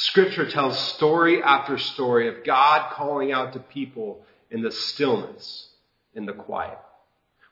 [0.00, 5.70] Scripture tells story after story of God calling out to people in the stillness,
[6.14, 6.78] in the quiet.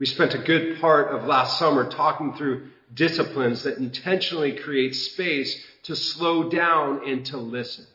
[0.00, 5.56] We spent a good part of last summer talking through disciplines that intentionally create space
[5.84, 7.86] to slow down and to listen.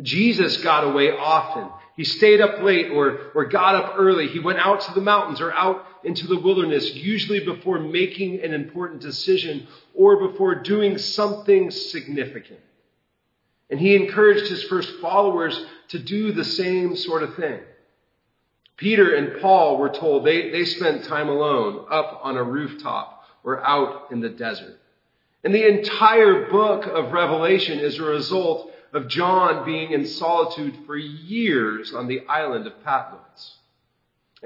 [0.00, 1.68] Jesus got away often.
[1.96, 4.28] He stayed up late or, or got up early.
[4.28, 8.54] He went out to the mountains or out into the wilderness, usually before making an
[8.54, 12.60] important decision or before doing something significant.
[13.70, 17.60] And he encouraged his first followers to do the same sort of thing.
[18.76, 23.64] Peter and Paul were told they, they spent time alone up on a rooftop or
[23.64, 24.78] out in the desert.
[25.44, 30.96] And the entire book of Revelation is a result of John being in solitude for
[30.96, 33.58] years on the island of Patmos.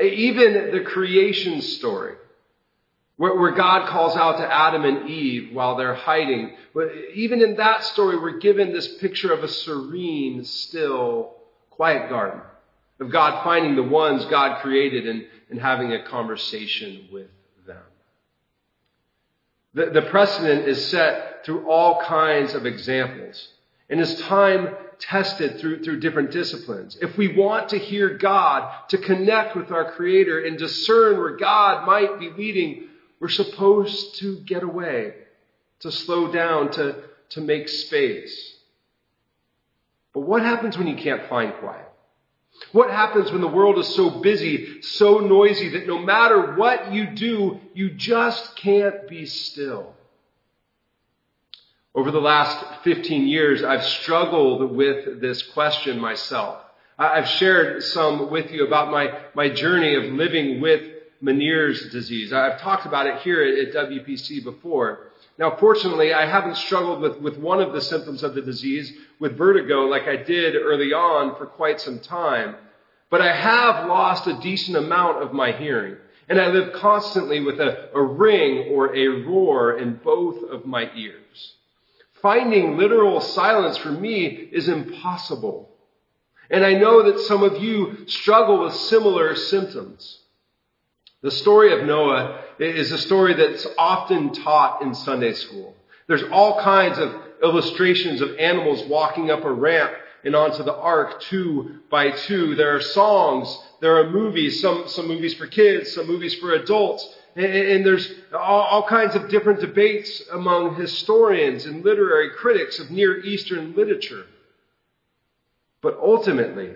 [0.00, 2.14] Even the creation story,
[3.18, 7.82] where, God calls out to Adam and Eve while they're hiding, But even in that
[7.82, 11.34] story, we're given this picture of a serene, still,
[11.70, 12.40] quiet garden,
[13.00, 17.26] of God finding the ones God created and, and having a conversation with
[17.66, 17.82] them.
[19.74, 23.48] The, the precedent is set through all kinds of examples
[23.90, 24.68] and is time
[25.00, 26.96] tested through, through different disciplines.
[27.00, 31.86] If we want to hear God, to connect with our Creator and discern where God
[31.86, 32.88] might be leading,
[33.20, 35.14] we're supposed to get away,
[35.80, 38.54] to slow down, to, to make space.
[40.14, 41.86] But what happens when you can't find quiet?
[42.72, 47.10] What happens when the world is so busy, so noisy that no matter what you
[47.14, 49.94] do, you just can't be still?
[51.94, 56.58] Over the last 15 years, I've struggled with this question myself.
[56.98, 60.82] I've shared some with you about my, my journey of living with
[61.22, 62.32] Meniere's disease.
[62.32, 65.10] I've talked about it here at, WPC before.
[65.38, 69.36] Now, fortunately, I haven't struggled with, with one of the symptoms of the disease, with
[69.36, 72.56] vertigo, like I did early on for quite some time.
[73.10, 75.96] But I have lost a decent amount of my hearing.
[76.28, 80.90] And I live constantly with a, a ring or a roar in both of my
[80.94, 81.54] ears.
[82.20, 85.70] Finding literal silence for me is impossible.
[86.50, 90.20] And I know that some of you struggle with similar symptoms.
[91.22, 95.74] The story of Noah is a story that's often taught in Sunday school.
[96.06, 97.12] There's all kinds of
[97.42, 99.92] illustrations of animals walking up a ramp
[100.24, 102.54] and onto the ark two by two.
[102.54, 107.16] There are songs, there are movies, some, some movies for kids, some movies for adults.
[107.34, 113.74] And there's all kinds of different debates among historians and literary critics of Near Eastern
[113.74, 114.24] literature.
[115.80, 116.72] But ultimately,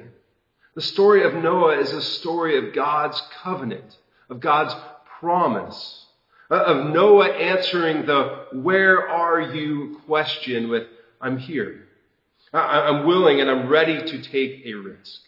[0.74, 3.96] the story of Noah is a story of God's covenant,
[4.32, 4.74] of God's
[5.20, 6.06] promise,
[6.50, 10.84] uh, of Noah answering the where are you question with,
[11.20, 11.86] I'm here.
[12.54, 15.20] I'm willing and I'm ready to take a risk.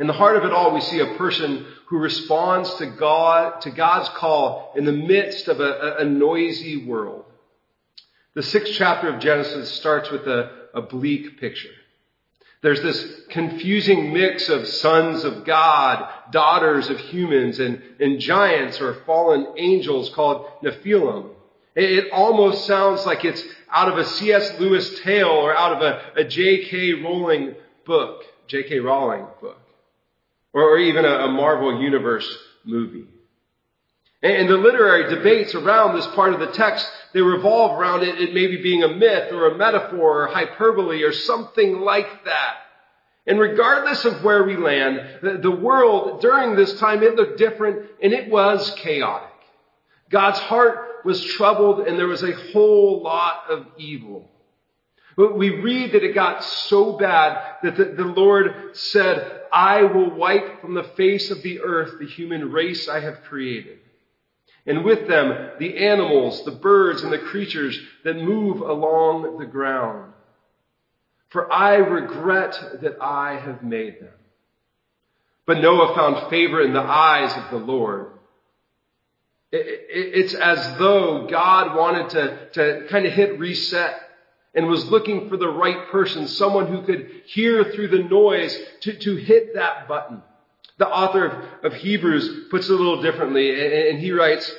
[0.00, 3.70] In the heart of it all, we see a person who responds to God, to
[3.70, 7.24] God's call in the midst of a, a noisy world.
[8.34, 11.70] The sixth chapter of Genesis starts with a, a bleak picture.
[12.62, 18.94] There's this confusing mix of sons of God, daughters of humans, and, and giants or
[19.04, 21.30] fallen angels called Nephilim.
[21.74, 24.60] It, it almost sounds like it's out of a C.S.
[24.60, 26.94] Lewis tale or out of a, a J.K.
[26.94, 28.78] Rowling book, J.K.
[28.78, 29.58] Rowling book
[30.52, 33.06] or even a, a Marvel Universe movie.
[34.22, 38.32] And the literary debates around this part of the text, they revolve around it, it
[38.32, 42.54] maybe being a myth or a metaphor or hyperbole or something like that.
[43.26, 48.12] And regardless of where we land, the, world during this time, it looked different and
[48.12, 49.28] it was chaotic.
[50.08, 54.28] God's heart was troubled and there was a whole lot of evil.
[55.16, 60.10] But we read that it got so bad that the, the Lord said, I will
[60.14, 63.78] wipe from the face of the earth the human race I have created.
[64.66, 70.12] And with them, the animals, the birds, and the creatures that move along the ground.
[71.30, 74.12] For I regret that I have made them.
[75.46, 78.08] But Noah found favor in the eyes of the Lord.
[79.50, 84.00] It's as though God wanted to, to kind of hit reset
[84.54, 88.92] and was looking for the right person, someone who could hear through the noise to,
[88.98, 90.22] to hit that button.
[90.78, 94.50] The author of, Hebrews puts it a little differently, and he writes,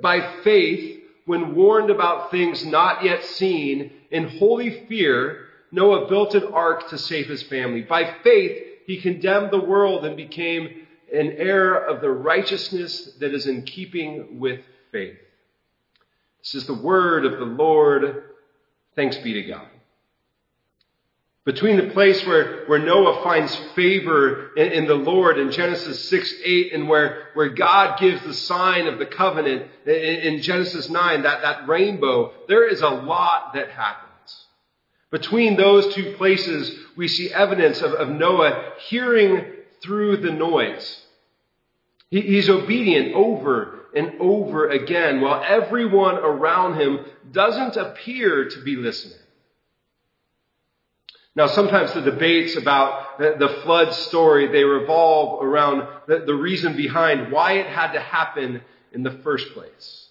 [0.00, 6.52] by faith, when warned about things not yet seen, in holy fear, Noah built an
[6.52, 7.82] ark to save his family.
[7.82, 13.46] By faith, he condemned the world and became an heir of the righteousness that is
[13.46, 14.60] in keeping with
[14.90, 15.16] faith.
[16.40, 18.24] This is the word of the Lord.
[18.96, 19.68] Thanks be to God.
[21.44, 26.34] Between the place where, where Noah finds favor in, in, the Lord in Genesis 6,
[26.44, 31.22] 8, and where, where God gives the sign of the covenant in, in Genesis 9,
[31.22, 34.08] that, that rainbow, there is a lot that happens.
[35.10, 39.44] Between those two places, we see evidence of, of Noah hearing
[39.82, 41.00] through the noise.
[42.08, 48.76] He, he's obedient over and over again while everyone around him doesn't appear to be
[48.76, 49.18] listening.
[51.34, 57.32] Now, sometimes the debates about the, flood story, they revolve around the, the reason behind
[57.32, 58.60] why it had to happen
[58.92, 60.08] in the first place.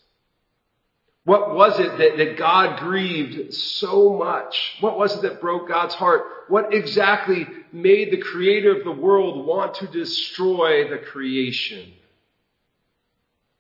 [1.24, 4.78] What was it that, that God grieved so much?
[4.80, 6.24] What was it that broke God's heart?
[6.48, 11.94] What exactly made the creator of the world want to destroy the creation?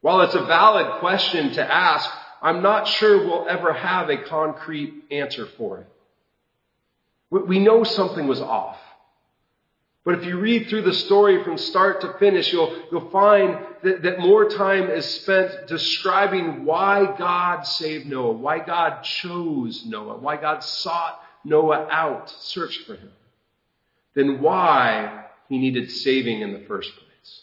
[0.02, 2.10] While it's a valid question to ask,
[2.42, 5.91] I'm not sure we'll ever have a concrete answer for it.
[7.32, 8.78] We know something was off.
[10.04, 14.02] But if you read through the story from start to finish, you'll, you'll find that,
[14.02, 20.38] that more time is spent describing why God saved Noah, why God chose Noah, why
[20.38, 23.12] God sought Noah out, searched for him,
[24.16, 27.42] than why he needed saving in the first place.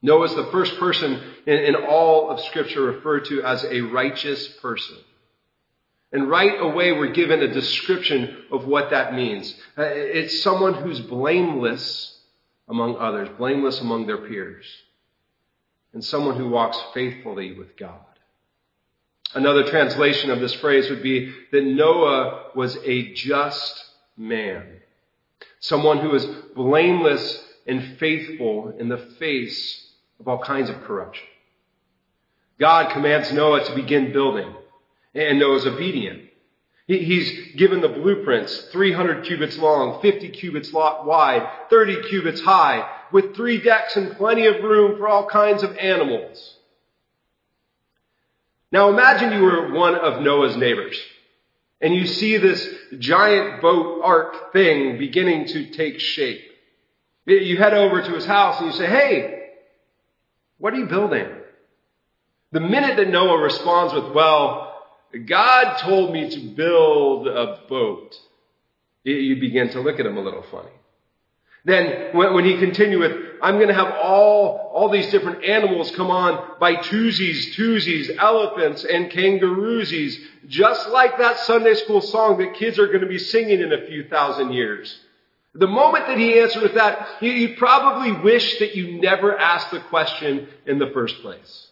[0.00, 4.48] Noah is the first person in, in all of Scripture referred to as a righteous
[4.62, 4.96] person.
[6.14, 9.52] And right away, we're given a description of what that means.
[9.76, 12.16] Uh, it's someone who's blameless
[12.68, 14.64] among others, blameless among their peers,
[15.92, 17.98] and someone who walks faithfully with God.
[19.34, 23.84] Another translation of this phrase would be that Noah was a just
[24.16, 24.82] man,
[25.58, 26.24] someone who was
[26.54, 29.90] blameless and faithful in the face
[30.20, 31.26] of all kinds of corruption.
[32.60, 34.54] God commands Noah to begin building.
[35.14, 36.30] And Noah's obedient.
[36.86, 43.58] He's given the blueprints, 300 cubits long, 50 cubits wide, 30 cubits high, with three
[43.58, 46.58] decks and plenty of room for all kinds of animals.
[48.70, 51.00] Now imagine you were one of Noah's neighbors,
[51.80, 52.68] and you see this
[52.98, 56.42] giant boat ark thing beginning to take shape.
[57.24, 59.52] You head over to his house and you say, hey,
[60.58, 61.28] what are you building?
[62.52, 64.73] The minute that Noah responds with, well,
[65.18, 68.16] God told me to build a boat.
[69.04, 70.70] You begin to look at him a little funny.
[71.66, 76.10] Then when, he continued with, I'm going to have all, all these different animals come
[76.10, 82.78] on by twosies, twosies, elephants, and kangaroosies, just like that Sunday school song that kids
[82.78, 85.00] are going to be singing in a few thousand years.
[85.54, 89.70] The moment that he answered with that, you, you probably wish that you never asked
[89.70, 91.68] the question in the first place.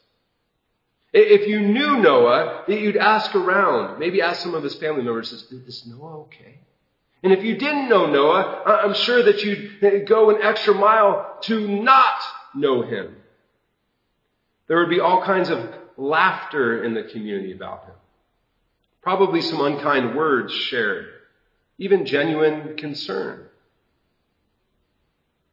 [1.12, 3.98] If you knew Noah, you'd ask around.
[3.98, 6.60] Maybe ask some of his family members, is Noah okay?
[7.22, 11.38] And if you didn't know Noah, I'm sure that you'd uh, go an extra mile
[11.42, 12.20] to not
[12.54, 13.16] know him.
[14.66, 17.94] There would be all kinds of laughter in the community about him.
[19.02, 21.08] Probably some unkind words shared.
[21.78, 23.46] Even genuine concern.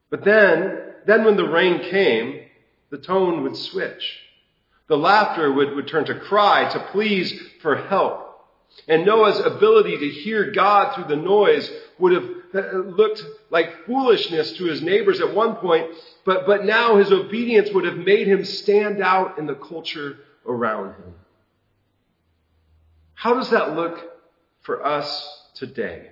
[0.09, 2.45] But then, then when the rain came,
[2.89, 4.19] the tone would switch.
[4.89, 8.25] The laughter would, would turn to cry, to pleas for help.
[8.87, 14.53] And Noah's ability to hear God through the noise would have uh, looked like foolishness
[14.53, 15.91] to his neighbors at one point,
[16.25, 20.17] but, but now his obedience would have made him stand out in the culture
[20.47, 21.13] around him.
[23.13, 23.99] How does that look
[24.61, 26.09] for us today?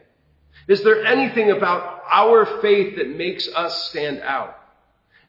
[0.67, 4.55] Is there anything about our faith that makes us stand out?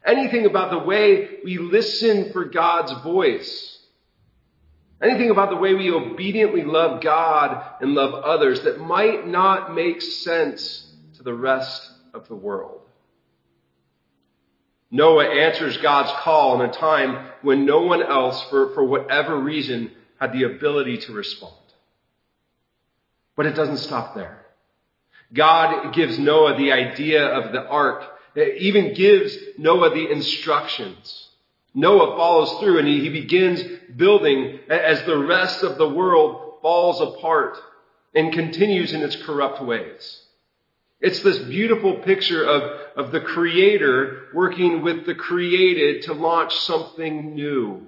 [0.05, 3.77] Anything about the way we listen for God's voice.
[5.01, 10.01] Anything about the way we obediently love God and love others that might not make
[10.01, 10.85] sense
[11.17, 12.81] to the rest of the world.
[14.91, 19.91] Noah answers God's call in a time when no one else, for, for whatever reason,
[20.19, 21.53] had the ability to respond.
[23.35, 24.45] But it doesn't stop there.
[25.31, 28.03] God gives Noah the idea of the ark
[28.39, 31.29] it even gives Noah the instructions.
[31.73, 33.61] Noah follows through and he, he begins
[33.95, 37.57] building as the rest of the world falls apart
[38.13, 40.23] and continues in its corrupt ways.
[41.01, 42.61] It's this beautiful picture of,
[42.97, 47.87] of the creator working with the created to launch something new.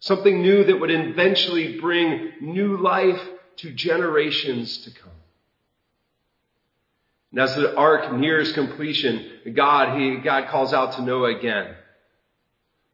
[0.00, 3.20] Something new that would eventually bring new life
[3.58, 5.12] to generations to come.
[7.32, 11.74] And as the ark nears completion, God, he, God calls out to Noah again,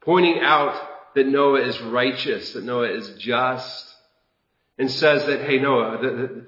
[0.01, 0.81] pointing out
[1.15, 3.95] that Noah is righteous, that Noah is just,
[4.79, 6.47] and says that, hey, Noah, the,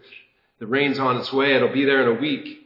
[0.60, 1.54] The rain's on its way.
[1.54, 2.58] It'll be there in a week.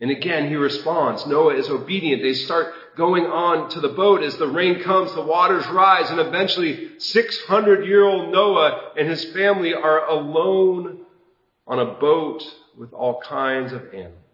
[0.00, 1.24] And again, he responds.
[1.26, 2.20] Noah is obedient.
[2.20, 4.22] They start going on to the boat.
[4.22, 9.24] As the rain comes, the waters rise, and eventually 600 year old Noah and his
[9.26, 10.98] family are alone
[11.66, 12.42] on a boat
[12.76, 14.25] with all kinds of animals.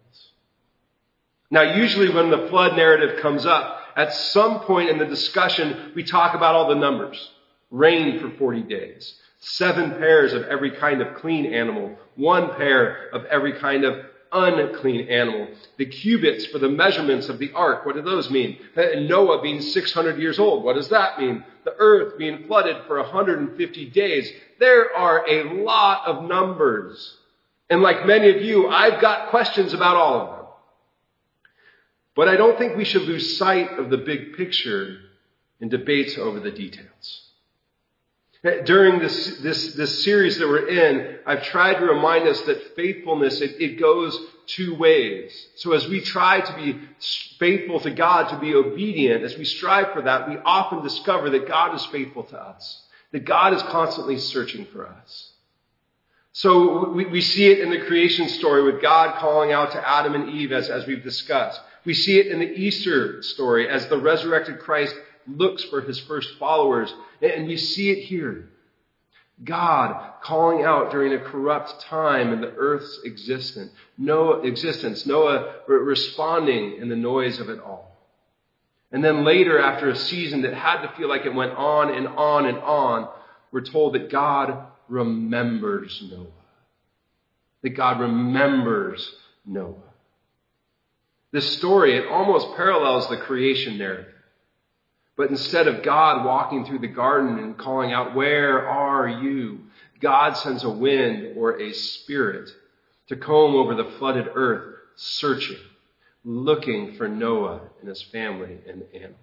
[1.53, 6.03] Now, usually when the flood narrative comes up, at some point in the discussion, we
[6.03, 7.29] talk about all the numbers.
[7.69, 9.13] Rain for 40 days.
[9.39, 11.95] Seven pairs of every kind of clean animal.
[12.15, 15.47] One pair of every kind of unclean animal.
[15.77, 18.57] The cubits for the measurements of the ark, what do those mean?
[18.75, 21.43] Uh, Noah being 600 years old, what does that mean?
[21.65, 24.27] The earth being flooded for 150 days.
[24.59, 27.15] There are a lot of numbers.
[27.69, 30.42] And like many of you, I've got questions about all of them.
[32.15, 34.97] But I don't think we should lose sight of the big picture
[35.59, 37.23] in debates over the details.
[38.43, 42.75] Eh, during this, this, this series that we're in, I've tried to remind us that
[42.75, 44.17] faithfulness, it, it goes
[44.47, 45.47] two ways.
[45.55, 46.79] So as we try to be
[47.39, 51.47] faithful to God, to be obedient, as we strive for that, we often discover that
[51.47, 52.81] God is faithful to us.
[53.11, 55.31] That God is constantly searching for us.
[56.33, 60.15] So we, we see it in the creation story with God calling out to Adam
[60.15, 61.61] and Eve as, as we've discussed.
[61.85, 64.95] We see it in the Easter story as the resurrected Christ
[65.27, 66.93] looks for his first followers.
[67.21, 68.49] And we see it here.
[69.43, 73.71] God calling out during a corrupt time in the earth's existence.
[73.97, 75.05] Noah, existence.
[75.05, 77.97] Noah responding in the noise of it all.
[78.91, 82.07] And then later, after a season that had to feel like it went on and
[82.07, 83.09] on and on,
[83.51, 86.27] we're told that God remembers Noah.
[87.63, 89.11] That God remembers
[89.45, 89.92] Noah.
[91.33, 94.13] This story, it almost parallels the creation narrative.
[95.17, 99.61] But instead of God walking through the garden and calling out, Where are you?
[99.99, 102.51] God sends a wind or a spirit
[103.07, 105.57] to comb over the flooded earth, searching,
[106.23, 109.17] looking for Noah and his family and animals.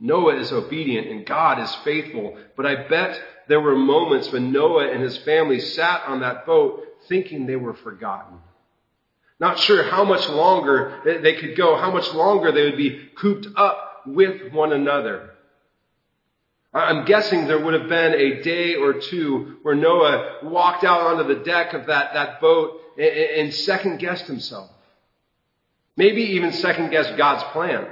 [0.00, 4.90] Noah is obedient and God is faithful, but I bet there were moments when Noah
[4.90, 8.38] and his family sat on that boat thinking they were forgotten.
[9.42, 13.48] Not sure how much longer they could go, how much longer they would be cooped
[13.56, 15.30] up with one another.
[16.72, 21.34] I'm guessing there would have been a day or two where Noah walked out onto
[21.34, 24.70] the deck of that, that boat and, and second guessed himself.
[25.96, 27.88] Maybe even second guessed God's plan.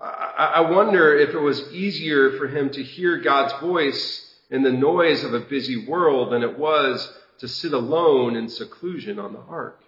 [0.00, 4.70] I, I wonder if it was easier for him to hear God's voice in the
[4.70, 9.40] noise of a busy world than it was to sit alone in seclusion on the
[9.40, 9.82] ark,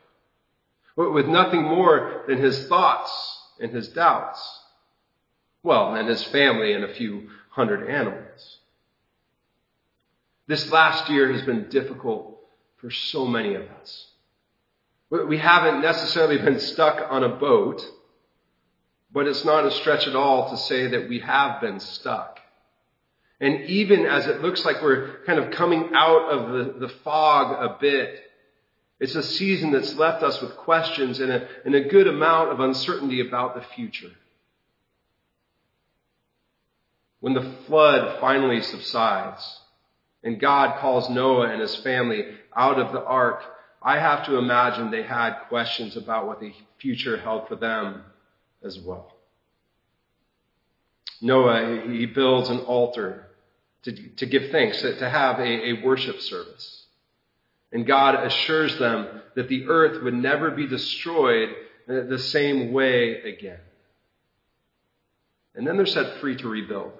[0.96, 4.60] with nothing more than his thoughts and his doubts.
[5.62, 8.58] Well, and his family and a few hundred animals.
[10.48, 12.40] This last year has been difficult
[12.78, 14.08] for so many of us.
[15.10, 17.80] We haven't necessarily been stuck on a boat,
[19.12, 22.33] but it's not a stretch at all to say that we have been stuck.
[23.40, 27.52] And even as it looks like we're kind of coming out of the, the fog
[27.52, 28.20] a bit,
[29.00, 32.60] it's a season that's left us with questions and a, and a good amount of
[32.60, 34.12] uncertainty about the future.
[37.20, 39.60] When the flood finally subsides
[40.22, 42.24] and God calls Noah and his family
[42.54, 43.42] out of the ark,
[43.82, 48.02] I have to imagine they had questions about what the future held for them
[48.62, 49.13] as well.
[51.20, 53.26] Noah, he builds an altar
[53.84, 56.84] to, to give thanks, to, have a, a worship service.
[57.72, 61.50] And God assures them that the earth would never be destroyed
[61.86, 63.58] the same way again.
[65.54, 66.92] And then they're set free to rebuild.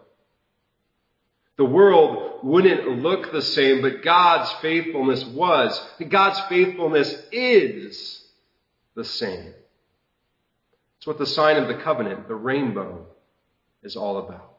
[1.56, 5.80] The world wouldn't look the same, but God's faithfulness was.
[6.08, 8.22] God's faithfulness is
[8.96, 9.54] the same.
[10.98, 13.06] It's what the sign of the covenant, the rainbow,
[13.84, 14.54] is all about.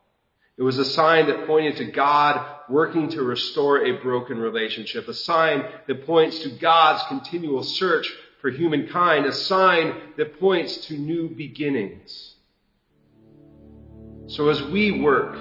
[0.58, 5.14] It was a sign that pointed to God working to restore a broken relationship, a
[5.14, 11.30] sign that points to God's continual search for humankind, a sign that points to new
[11.30, 12.36] beginnings.
[14.28, 15.36] So as we work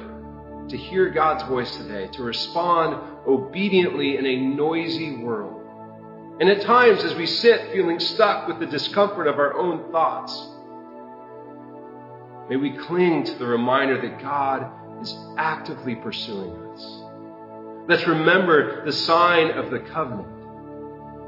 [0.69, 5.61] to hear God's voice today, to respond obediently in a noisy world,
[6.41, 10.49] and at times as we sit feeling stuck with the discomfort of our own thoughts,
[12.49, 14.71] may we cling to the reminder that God
[15.01, 17.03] is actively pursuing us.
[17.87, 20.29] Let's remember the sign of the covenant.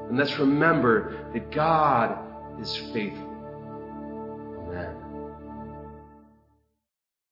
[0.08, 2.18] And let's remember that God
[2.60, 3.34] is faithful.
[4.68, 5.05] Amen.